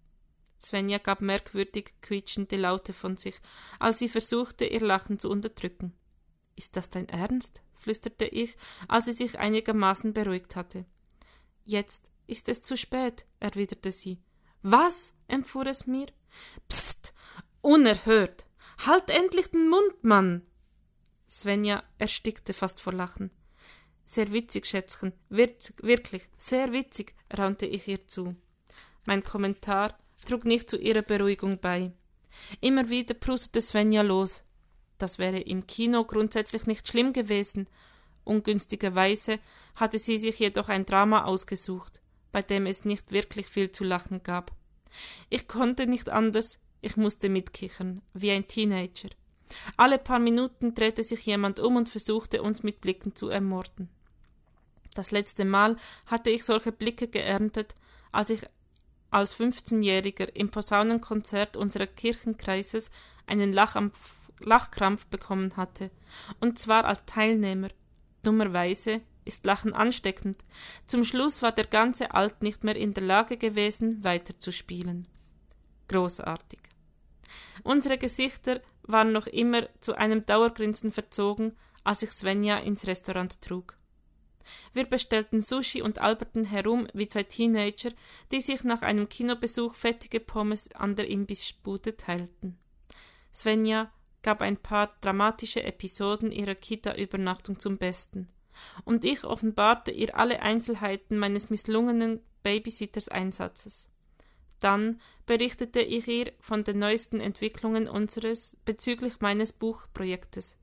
Svenja 0.64 0.98
gab 0.98 1.20
merkwürdig 1.20 1.92
quietschende 2.00 2.56
Laute 2.56 2.92
von 2.92 3.16
sich, 3.16 3.36
als 3.78 3.98
sie 3.98 4.08
versuchte, 4.08 4.64
ihr 4.64 4.80
Lachen 4.80 5.18
zu 5.18 5.28
unterdrücken. 5.28 5.92
Ist 6.56 6.76
das 6.76 6.90
dein 6.90 7.08
Ernst? 7.08 7.62
flüsterte 7.74 8.24
ich, 8.24 8.56
als 8.88 9.04
sie 9.04 9.12
sich 9.12 9.38
einigermaßen 9.38 10.14
beruhigt 10.14 10.56
hatte. 10.56 10.86
Jetzt 11.64 12.10
ist 12.26 12.48
es 12.48 12.62
zu 12.62 12.76
spät, 12.78 13.26
erwiderte 13.40 13.92
sie. 13.92 14.18
Was? 14.62 15.12
empfuhr 15.28 15.66
es 15.66 15.86
mir. 15.86 16.06
Psst, 16.68 17.12
unerhört. 17.60 18.46
Halt 18.78 19.10
endlich 19.10 19.48
den 19.48 19.68
Mund, 19.68 20.02
Mann. 20.02 20.46
Svenja 21.28 21.82
erstickte 21.98 22.54
fast 22.54 22.80
vor 22.80 22.92
Lachen. 22.92 23.30
Sehr 24.06 24.32
witzig, 24.32 24.66
Schätzchen, 24.66 25.12
witzig, 25.28 25.82
wirklich, 25.82 26.28
sehr 26.36 26.72
witzig, 26.72 27.14
raunte 27.36 27.66
ich 27.66 27.88
ihr 27.88 28.06
zu. 28.06 28.36
Mein 29.04 29.22
Kommentar 29.22 29.98
trug 30.24 30.44
nicht 30.44 30.68
zu 30.68 30.76
ihrer 30.76 31.02
Beruhigung 31.02 31.58
bei. 31.58 31.92
Immer 32.60 32.88
wieder 32.88 33.14
prustete 33.14 33.60
Svenja 33.60 34.02
los. 34.02 34.44
Das 34.98 35.18
wäre 35.18 35.40
im 35.40 35.66
Kino 35.66 36.04
grundsätzlich 36.04 36.66
nicht 36.66 36.88
schlimm 36.88 37.12
gewesen. 37.12 37.68
Ungünstigerweise 38.24 39.38
hatte 39.74 39.98
sie 39.98 40.18
sich 40.18 40.38
jedoch 40.38 40.68
ein 40.68 40.86
Drama 40.86 41.24
ausgesucht 41.24 42.00
bei 42.34 42.42
dem 42.42 42.66
es 42.66 42.84
nicht 42.84 43.12
wirklich 43.12 43.46
viel 43.46 43.70
zu 43.70 43.84
lachen 43.84 44.24
gab. 44.24 44.50
Ich 45.30 45.46
konnte 45.46 45.86
nicht 45.86 46.10
anders, 46.10 46.58
ich 46.80 46.96
musste 46.96 47.28
mitkichern, 47.28 48.02
wie 48.12 48.32
ein 48.32 48.48
Teenager. 48.48 49.08
Alle 49.76 49.98
paar 49.98 50.18
Minuten 50.18 50.74
drehte 50.74 51.04
sich 51.04 51.24
jemand 51.26 51.60
um 51.60 51.76
und 51.76 51.88
versuchte 51.88 52.42
uns 52.42 52.64
mit 52.64 52.80
Blicken 52.80 53.14
zu 53.14 53.28
ermorden. 53.28 53.88
Das 54.94 55.12
letzte 55.12 55.44
Mal 55.44 55.76
hatte 56.06 56.30
ich 56.30 56.42
solche 56.42 56.72
Blicke 56.72 57.06
geerntet, 57.06 57.76
als 58.10 58.30
ich 58.30 58.40
als 59.14 59.38
15-Jähriger 59.38 60.28
im 60.34 60.50
Posaunenkonzert 60.50 61.56
unserer 61.56 61.86
Kirchenkreises 61.86 62.90
einen 63.26 63.52
Lachkrampf 63.52 65.06
bekommen 65.06 65.56
hatte, 65.56 65.90
und 66.40 66.58
zwar 66.58 66.84
als 66.84 67.04
Teilnehmer. 67.06 67.68
Dummerweise 68.24 69.02
ist 69.24 69.46
Lachen 69.46 69.72
ansteckend. 69.72 70.38
Zum 70.86 71.04
Schluss 71.04 71.42
war 71.42 71.52
der 71.52 71.66
ganze 71.66 72.12
Alt 72.12 72.42
nicht 72.42 72.64
mehr 72.64 72.76
in 72.76 72.92
der 72.92 73.04
Lage 73.04 73.36
gewesen, 73.36 74.02
weiterzuspielen. 74.02 75.06
Großartig. 75.88 76.58
Unsere 77.62 77.98
Gesichter 77.98 78.60
waren 78.82 79.12
noch 79.12 79.28
immer 79.28 79.68
zu 79.80 79.94
einem 79.94 80.26
Dauergrinsen 80.26 80.90
verzogen, 80.90 81.56
als 81.84 82.02
ich 82.02 82.10
Svenja 82.10 82.58
ins 82.58 82.86
Restaurant 82.86 83.40
trug. 83.40 83.76
Wir 84.72 84.84
bestellten 84.84 85.42
Sushi 85.42 85.82
und 85.82 86.00
alberten 86.00 86.44
herum 86.44 86.86
wie 86.92 87.08
zwei 87.08 87.22
Teenager, 87.22 87.90
die 88.32 88.40
sich 88.40 88.64
nach 88.64 88.82
einem 88.82 89.08
Kinobesuch 89.08 89.74
fettige 89.74 90.20
Pommes 90.20 90.72
an 90.74 90.96
der 90.96 91.08
Imbissbude 91.08 91.96
teilten. 91.96 92.58
Svenja 93.32 93.90
gab 94.22 94.42
ein 94.42 94.56
paar 94.56 94.94
dramatische 95.00 95.62
Episoden 95.62 96.32
ihrer 96.32 96.54
Kita-Übernachtung 96.54 97.58
zum 97.58 97.78
Besten 97.78 98.28
und 98.84 99.04
ich 99.04 99.24
offenbarte 99.24 99.90
ihr 99.90 100.16
alle 100.16 100.40
Einzelheiten 100.40 101.18
meines 101.18 101.50
misslungenen 101.50 102.20
Babysitters-Einsatzes. 102.42 103.88
Dann 104.60 105.00
berichtete 105.26 105.80
ich 105.80 106.08
ihr 106.08 106.32
von 106.40 106.64
den 106.64 106.78
neuesten 106.78 107.20
Entwicklungen 107.20 107.88
unseres 107.88 108.56
bezüglich 108.64 109.20
meines 109.20 109.52
Buchprojektes. 109.52 110.56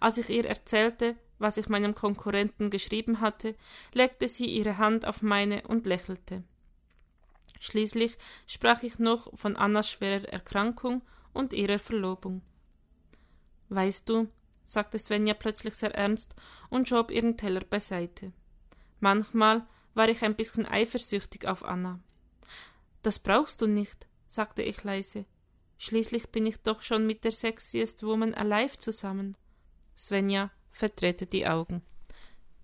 Als 0.00 0.18
ich 0.18 0.30
ihr 0.30 0.46
erzählte, 0.46 1.16
was 1.38 1.56
ich 1.56 1.68
meinem 1.68 1.94
Konkurrenten 1.94 2.70
geschrieben 2.70 3.20
hatte, 3.20 3.54
legte 3.92 4.28
sie 4.28 4.46
ihre 4.46 4.78
Hand 4.78 5.06
auf 5.06 5.22
meine 5.22 5.62
und 5.62 5.86
lächelte. 5.86 6.42
Schließlich 7.60 8.16
sprach 8.46 8.82
ich 8.82 8.98
noch 8.98 9.36
von 9.36 9.56
Annas 9.56 9.90
schwerer 9.90 10.28
Erkrankung 10.28 11.02
und 11.32 11.52
ihrer 11.52 11.78
Verlobung. 11.78 12.42
Weißt 13.68 14.08
du, 14.08 14.28
sagte 14.64 14.98
Svenja 14.98 15.34
plötzlich 15.34 15.74
sehr 15.74 15.94
ernst 15.94 16.34
und 16.70 16.88
schob 16.88 17.10
ihren 17.10 17.36
Teller 17.36 17.60
beiseite. 17.60 18.32
Manchmal 19.00 19.66
war 19.94 20.08
ich 20.08 20.22
ein 20.22 20.36
bisschen 20.36 20.66
eifersüchtig 20.66 21.46
auf 21.46 21.64
Anna. 21.64 22.00
Das 23.02 23.18
brauchst 23.18 23.62
du 23.62 23.66
nicht, 23.66 24.06
sagte 24.26 24.62
ich 24.62 24.84
leise. 24.84 25.24
Schließlich 25.78 26.30
bin 26.30 26.46
ich 26.46 26.58
doch 26.58 26.82
schon 26.82 27.06
mit 27.06 27.24
der 27.24 27.32
sexiest 27.32 28.02
Woman 28.02 28.34
alive 28.34 28.78
zusammen. 28.78 29.36
Svenja 29.96 30.50
verdrehte 30.78 31.26
die 31.26 31.46
Augen. 31.46 31.82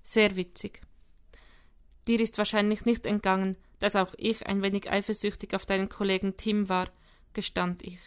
Sehr 0.02 0.36
witzig. 0.36 0.80
Dir 2.06 2.20
ist 2.20 2.38
wahrscheinlich 2.38 2.84
nicht 2.84 3.06
entgangen, 3.06 3.56
dass 3.80 3.96
auch 3.96 4.14
ich 4.16 4.46
ein 4.46 4.62
wenig 4.62 4.90
eifersüchtig 4.90 5.54
auf 5.54 5.66
deinen 5.66 5.88
Kollegen 5.88 6.36
Tim 6.36 6.68
war, 6.68 6.88
gestand 7.32 7.82
ich. 7.82 7.98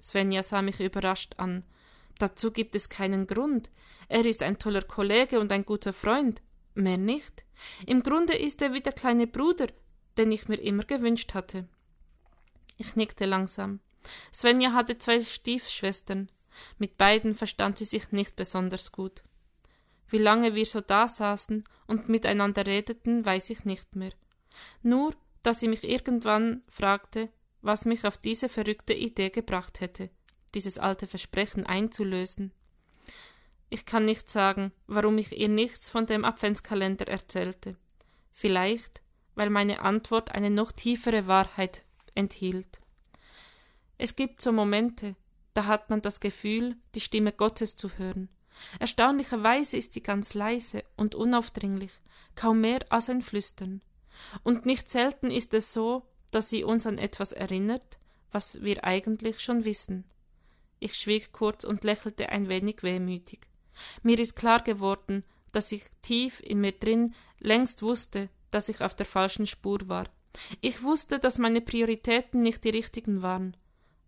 Svenja 0.00 0.42
sah 0.42 0.62
mich 0.62 0.80
überrascht 0.80 1.34
an. 1.38 1.64
Dazu 2.18 2.50
gibt 2.50 2.74
es 2.74 2.88
keinen 2.88 3.26
Grund. 3.26 3.70
Er 4.08 4.26
ist 4.26 4.42
ein 4.42 4.58
toller 4.58 4.82
Kollege 4.82 5.40
und 5.40 5.52
ein 5.52 5.64
guter 5.64 5.92
Freund. 5.92 6.42
Mehr 6.74 6.98
nicht. 6.98 7.44
Im 7.86 8.02
Grunde 8.02 8.34
ist 8.34 8.60
er 8.62 8.74
wie 8.74 8.80
der 8.80 8.92
kleine 8.92 9.26
Bruder, 9.26 9.68
den 10.18 10.32
ich 10.32 10.48
mir 10.48 10.60
immer 10.60 10.84
gewünscht 10.84 11.34
hatte. 11.34 11.66
Ich 12.76 12.96
nickte 12.96 13.24
langsam. 13.24 13.80
Svenja 14.32 14.72
hatte 14.72 14.98
zwei 14.98 15.20
Stiefschwestern. 15.20 16.30
Mit 16.78 16.98
beiden 16.98 17.34
verstand 17.34 17.78
sie 17.78 17.84
sich 17.84 18.12
nicht 18.12 18.36
besonders 18.36 18.92
gut. 18.92 19.22
Wie 20.10 20.18
lange 20.18 20.54
wir 20.54 20.66
so 20.66 20.80
da 20.80 21.08
saßen 21.08 21.64
und 21.86 22.08
miteinander 22.08 22.66
redeten, 22.66 23.24
weiß 23.24 23.50
ich 23.50 23.64
nicht 23.64 23.96
mehr. 23.96 24.12
Nur, 24.82 25.14
dass 25.42 25.60
sie 25.60 25.68
mich 25.68 25.88
irgendwann 25.88 26.62
fragte, 26.68 27.30
was 27.62 27.84
mich 27.84 28.06
auf 28.06 28.18
diese 28.18 28.48
verrückte 28.48 28.92
Idee 28.92 29.30
gebracht 29.30 29.80
hätte 29.80 30.10
dieses 30.54 30.78
alte 30.78 31.06
Versprechen 31.06 31.66
einzulösen. 31.66 32.52
Ich 33.68 33.86
kann 33.86 34.04
nicht 34.04 34.30
sagen, 34.30 34.72
warum 34.86 35.18
ich 35.18 35.38
ihr 35.38 35.48
nichts 35.48 35.90
von 35.90 36.06
dem 36.06 36.24
Adventskalender 36.24 37.06
erzählte. 37.06 37.76
Vielleicht, 38.32 39.00
weil 39.34 39.50
meine 39.50 39.82
Antwort 39.82 40.32
eine 40.32 40.50
noch 40.50 40.72
tiefere 40.72 41.26
Wahrheit 41.26 41.84
enthielt. 42.14 42.80
Es 43.96 44.16
gibt 44.16 44.40
so 44.40 44.50
Momente, 44.50 45.14
da 45.54 45.66
hat 45.66 45.90
man 45.90 46.02
das 46.02 46.20
Gefühl, 46.20 46.76
die 46.94 47.00
Stimme 47.00 47.32
Gottes 47.32 47.76
zu 47.76 47.90
hören. 47.98 48.28
Erstaunlicherweise 48.78 49.76
ist 49.76 49.92
sie 49.92 50.02
ganz 50.02 50.34
leise 50.34 50.84
und 50.96 51.14
unaufdringlich, 51.14 51.92
kaum 52.34 52.60
mehr 52.60 52.80
als 52.90 53.10
ein 53.10 53.22
Flüstern. 53.22 53.82
Und 54.42 54.66
nicht 54.66 54.90
selten 54.90 55.30
ist 55.30 55.54
es 55.54 55.72
so, 55.72 56.02
dass 56.30 56.48
sie 56.48 56.64
uns 56.64 56.86
an 56.86 56.98
etwas 56.98 57.32
erinnert, 57.32 57.98
was 58.32 58.62
wir 58.62 58.84
eigentlich 58.84 59.40
schon 59.40 59.64
wissen. 59.64 60.04
Ich 60.78 60.94
schwieg 60.94 61.32
kurz 61.32 61.64
und 61.64 61.84
lächelte 61.84 62.28
ein 62.30 62.48
wenig 62.48 62.82
wehmütig. 62.82 63.40
Mir 64.02 64.18
ist 64.18 64.36
klar 64.36 64.62
geworden, 64.62 65.24
dass 65.52 65.72
ich 65.72 65.84
tief 66.02 66.40
in 66.40 66.60
mir 66.60 66.72
drin 66.72 67.14
längst 67.38 67.82
wusste, 67.82 68.28
dass 68.50 68.68
ich 68.68 68.80
auf 68.80 68.94
der 68.94 69.06
falschen 69.06 69.46
Spur 69.46 69.88
war. 69.88 70.08
Ich 70.60 70.82
wusste, 70.82 71.18
dass 71.18 71.38
meine 71.38 71.60
Prioritäten 71.60 72.42
nicht 72.42 72.64
die 72.64 72.70
richtigen 72.70 73.22
waren. 73.22 73.56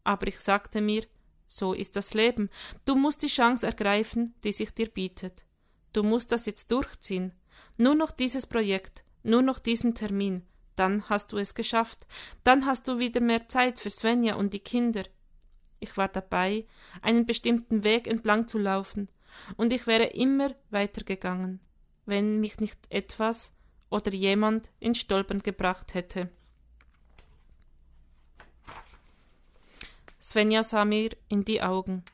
Aber 0.05 0.27
ich 0.27 0.39
sagte 0.39 0.81
mir, 0.81 1.05
so 1.47 1.73
ist 1.73 1.97
das 1.97 2.15
Leben. 2.15 2.51
Du 2.85 2.95
musst 2.95 3.23
die 3.23 3.29
Chance 3.29 3.67
ergreifen, 3.67 4.35
die 4.45 4.53
sich 4.53 4.73
dir 4.73 4.89
bietet. 4.89 5.45
Du 5.93 6.03
musst 6.03 6.33
das 6.33 6.47
jetzt 6.47 6.73
durchziehen. 6.73 7.33
Nur 7.77 7.95
noch 7.95 8.11
dieses 8.11 8.47
Projekt, 8.47 9.05
Nur 9.23 9.43
noch 9.43 9.59
diesen 9.61 9.95
Termin, 9.95 10.43
dann 10.75 11.09
hast 11.09 11.33
du 11.33 11.39
es 11.39 11.55
geschafft, 11.55 12.07
dann 12.45 12.67
hast 12.67 12.89
du 12.89 12.99
wieder 12.99 13.21
mehr 13.21 13.49
Zeit 13.49 13.79
für 13.79 13.91
Svenja 13.91 14.35
und 14.35 14.53
die 14.53 14.61
Kinder. 14.61 15.05
Ich 15.79 15.97
war 15.97 16.09
dabei, 16.09 16.67
einen 17.03 17.27
bestimmten 17.27 17.85
Weg 17.85 18.07
entlang 18.07 18.49
zu 18.49 18.59
laufen, 18.59 19.09
und 19.57 19.73
ich 19.73 19.87
wäre 19.87 20.05
immer 20.07 20.55
weitergegangen, 20.71 21.61
wenn 22.05 22.41
mich 22.41 22.61
nicht 22.61 22.79
etwas 22.91 23.55
oder 23.91 24.13
jemand 24.13 24.71
ins 24.79 24.99
Stolpern 24.99 25.41
gebracht 25.41 25.95
hätte. 25.95 26.31
Svenja 30.23 30.62
sah 30.62 30.85
mir 30.85 31.11
in 31.29 31.45
die 31.45 31.62
Augen. 31.62 32.05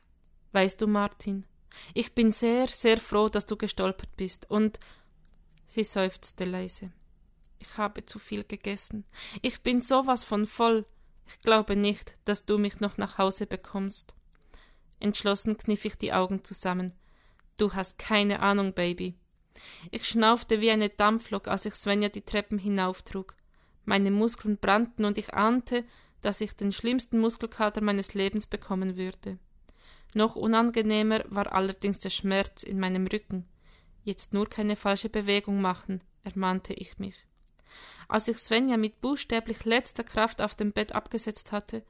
Weißt 0.52 0.80
du, 0.80 0.86
Martin, 0.86 1.44
ich 1.92 2.14
bin 2.14 2.30
sehr, 2.30 2.66
sehr 2.68 2.98
froh, 2.98 3.28
dass 3.28 3.44
du 3.44 3.56
gestolpert 3.56 4.16
bist, 4.16 4.50
und 4.50 4.78
sie 5.66 5.84
seufzte 5.84 6.46
leise. 6.46 6.90
Ich 7.58 7.76
habe 7.76 8.06
zu 8.06 8.18
viel 8.18 8.44
gegessen. 8.44 9.04
Ich 9.42 9.60
bin 9.60 9.82
sowas 9.82 10.24
von 10.24 10.46
voll. 10.46 10.86
Ich 11.26 11.38
glaube 11.40 11.76
nicht, 11.76 12.16
dass 12.24 12.46
du 12.46 12.56
mich 12.56 12.80
noch 12.80 12.96
nach 12.96 13.18
Hause 13.18 13.46
bekommst. 13.46 14.14
Entschlossen 15.00 15.58
kniff 15.58 15.84
ich 15.84 15.96
die 15.96 16.14
Augen 16.14 16.44
zusammen. 16.44 16.92
Du 17.58 17.74
hast 17.74 17.98
keine 17.98 18.40
Ahnung, 18.40 18.72
Baby. 18.72 19.16
Ich 19.90 20.08
schnaufte 20.08 20.62
wie 20.62 20.70
eine 20.70 20.88
Dampflok, 20.88 21.48
als 21.48 21.66
ich 21.66 21.74
Svenja 21.74 22.08
die 22.08 22.22
Treppen 22.22 22.58
hinauftrug. 22.58 23.34
Meine 23.84 24.10
Muskeln 24.10 24.56
brannten 24.56 25.04
und 25.04 25.18
ich 25.18 25.34
ahnte, 25.34 25.84
dass 26.22 26.40
ich 26.40 26.54
den 26.54 26.72
schlimmsten 26.72 27.18
Muskelkater 27.18 27.80
meines 27.80 28.14
Lebens 28.14 28.46
bekommen 28.46 28.96
würde. 28.96 29.38
Noch 30.14 30.36
unangenehmer 30.36 31.24
war 31.28 31.52
allerdings 31.52 31.98
der 31.98 32.10
Schmerz 32.10 32.62
in 32.62 32.80
meinem 32.80 33.06
Rücken. 33.06 33.46
Jetzt 34.04 34.32
nur 34.32 34.48
keine 34.48 34.76
falsche 34.76 35.10
Bewegung 35.10 35.60
machen, 35.60 36.02
ermahnte 36.24 36.72
ich 36.72 36.98
mich. 36.98 37.26
Als 38.08 38.26
ich 38.28 38.38
Svenja 38.38 38.78
mit 38.78 39.00
buchstäblich 39.02 39.64
letzter 39.64 40.04
Kraft 40.04 40.40
auf 40.40 40.54
dem 40.54 40.72
Bett 40.72 40.92
abgesetzt 40.92 41.52
hatte, 41.52 41.82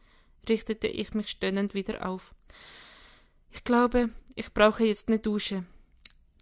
richtete 0.49 0.89
ich 0.89 1.15
mich 1.15 1.29
stöhnend 1.29 1.75
wieder 1.75 2.09
auf. 2.09 2.35
Ich 3.51 3.63
glaube, 3.63 4.11
ich 4.35 4.53
brauche 4.53 4.85
jetzt 4.85 5.09
eine 5.09 5.21
Dusche. 5.21 5.65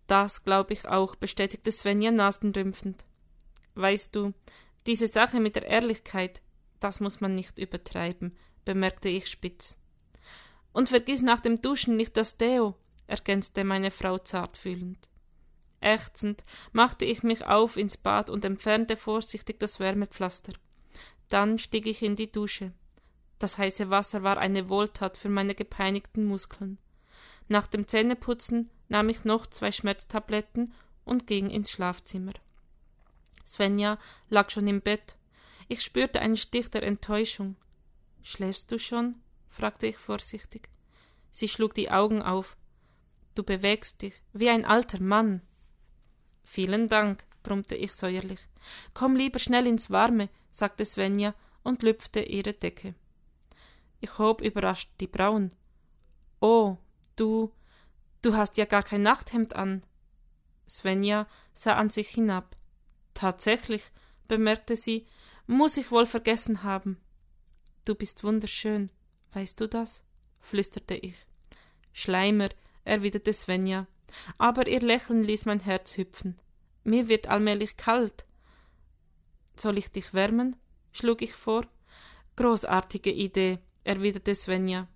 Das 0.07 0.45
glaube 0.45 0.73
ich 0.73 0.89
auch, 0.89 1.17
bestätigte 1.17 1.71
Svenja 1.71 2.11
nasenrümpfend. 2.11 3.05
Weißt 3.75 4.15
du, 4.17 4.33
diese 4.87 5.09
Sache 5.09 5.41
mit 5.41 5.57
der 5.57 5.67
Ehrlichkeit, 5.67 6.41
das 6.81 7.01
muss 7.01 7.21
man 7.21 7.35
nicht 7.35 7.59
übertreiben, 7.59 8.37
bemerkte 8.65 9.09
ich 9.09 9.29
spitz. 9.29 9.77
Und 10.73 10.89
vergiss 10.89 11.23
nach 11.23 11.41
dem 11.41 11.61
Duschen 11.61 11.97
nicht 11.97 12.17
das 12.17 12.37
Deo, 12.37 12.75
ergänzte 13.07 13.65
meine 13.65 13.91
Frau 13.91 14.19
zartfühlend. 14.19 15.09
Ächzend 15.81 16.43
machte 16.73 17.05
ich 17.05 17.23
mich 17.23 17.47
auf 17.47 17.77
ins 17.77 17.97
Bad 17.97 18.31
und 18.31 18.45
entfernte 18.45 18.97
vorsichtig 18.97 19.59
das 19.59 19.79
Wärmepflaster. 19.79 20.53
Dann 21.29 21.59
stieg 21.59 21.87
ich 21.87 22.03
in 22.03 22.17
die 22.17 22.31
Dusche. 22.31 22.73
Das 23.39 23.59
heiße 23.59 23.91
Wasser 23.91 24.23
war 24.23 24.39
eine 24.39 24.69
Wohltat 24.69 25.17
für 25.17 25.29
meine 25.29 25.55
gepeinigten 25.55 26.25
Muskeln. 26.25 26.79
Nach 27.49 27.67
dem 27.67 27.87
Zähneputzen 27.87 28.71
nahm 28.89 29.09
ich 29.09 29.25
noch 29.25 29.47
zwei 29.47 29.73
Schmerztabletten 29.73 30.73
und 31.05 31.27
ging 31.27 31.51
ins 31.51 31.71
Schlafzimmer. 31.71 32.33
Svenja 33.47 33.99
lag 34.29 34.51
schon 34.51 34.67
im 34.67 34.81
Bett. 34.81 35.17
Ich 35.69 35.83
spürte 35.83 36.21
einen 36.21 36.37
Stich 36.37 36.71
der 36.71 36.83
Enttäuschung. 36.83 37.57
Schläfst 38.23 38.71
du 38.71 38.79
schon? 38.79 39.17
fragte 39.49 39.87
ich 39.87 39.99
vorsichtig. 39.99 40.69
Sie 41.31 41.49
schlug 41.49 41.75
die 41.75 41.91
Augen 41.91 42.23
auf. 42.23 42.57
Du 43.35 43.43
bewegst 43.43 44.03
dich 44.03 44.15
wie 44.33 44.49
ein 44.49 44.65
alter 44.65 45.01
Mann. 45.01 45.43
Vielen 46.45 46.89
Dank, 46.89 47.25
brummte 47.43 47.75
ich 47.75 47.93
säuerlich. 47.93 48.41
Komm 48.95 49.17
lieber 49.17 49.39
schnell 49.39 49.67
ins 49.67 49.91
Warme, 49.91 50.29
sagte 50.53 50.85
Svenja 50.85 51.35
und 51.63 51.83
lüpfte 51.83 52.21
ihre 52.21 52.53
Decke. 52.53 52.95
Ich 54.01 54.19
hob 54.19 54.41
überrascht 54.41 54.91
die 55.01 55.07
Brauen. 55.07 55.53
Oh, 56.41 56.77
du, 57.17 57.53
du 58.23 58.37
hast 58.37 58.57
ja 58.57 58.65
gar 58.65 58.83
kein 58.83 59.03
Nachthemd 59.03 59.57
an. 59.57 59.83
Svenja 60.69 61.27
sah 61.53 61.75
an 61.75 61.91
sich 61.91 62.09
hinab. 62.09 62.57
Tatsächlich, 63.15 63.83
bemerkte 64.29 64.77
sie, 64.77 65.07
muss 65.47 65.77
ich 65.77 65.91
wohl 65.91 66.07
vergessen 66.07 66.63
haben. 66.63 66.99
Du 67.85 67.95
bist 67.95 68.25
wunderschön, 68.25 68.91
weißt 69.33 69.61
du 69.61 69.69
das? 69.69 70.03
flüsterte 70.41 70.95
ich. 70.95 71.27
Schleimer, 71.93 72.49
erwiderte 72.85 73.33
Svenja 73.33 73.87
aber 74.39 74.67
ihr 74.67 74.81
Lächeln 74.81 75.23
ließ 75.23 75.45
mein 75.47 75.61
Herz 75.61 75.97
hüpfen. 75.97 76.39
Mir 76.85 77.09
wird 77.09 77.29
allmählich 77.29 77.77
kalt. 77.77 78.27
Soll 79.57 79.79
ich 79.79 79.91
dich 79.91 80.15
wärmen? 80.15 80.57
schlug 80.93 81.23
ich 81.23 81.33
vor. 81.33 81.67
Großartige 82.37 83.11
Idee, 83.11 83.59
erwiderte 83.85 84.35
Svenja. 84.35 84.89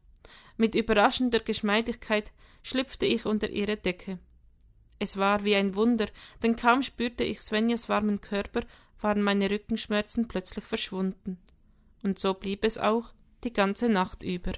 Mit 0.57 0.75
überraschender 0.75 1.41
Geschmeidigkeit 1.41 2.33
schlüpfte 2.63 3.07
ich 3.07 3.27
unter 3.27 3.49
ihre 3.49 3.77
Decke. 3.77 4.19
Es 4.99 5.17
war 5.17 5.45
wie 5.45 5.57
ein 5.57 5.75
Wunder, 5.75 6.09
denn 6.43 6.57
kaum 6.57 6.83
spürte 6.83 7.25
ich 7.25 7.41
Svenjas 7.41 7.89
warmen 7.89 8.21
Körper, 8.21 8.63
waren 9.03 9.23
meine 9.23 9.51
Rückenschmerzen 9.51 10.29
plötzlich 10.29 10.65
verschwunden. 10.65 11.39
Und 12.03 12.19
so 12.19 12.35
blieb 12.35 12.65
es 12.65 12.79
auch 12.79 13.13
die 13.45 13.53
ganze 13.53 13.89
Nacht 13.89 14.23
über. 14.23 14.53